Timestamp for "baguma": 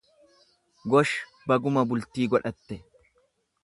1.53-1.87